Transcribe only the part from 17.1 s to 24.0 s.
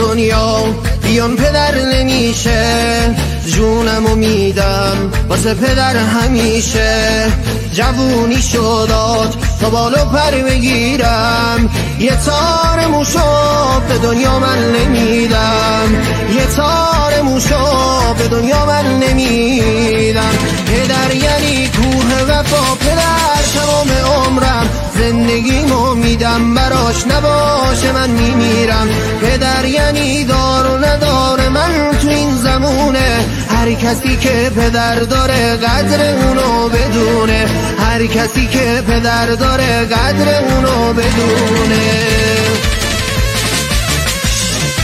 موشو به دنیا من نمیدم. پدر یعنی کوه وفا پدر تمام